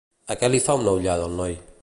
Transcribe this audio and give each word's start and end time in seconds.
A 0.35 0.37
què 0.43 0.49
li 0.53 0.61
fa 0.69 0.77
una 0.81 0.95
ullada 1.01 1.31
el 1.31 1.39
noi? 1.43 1.59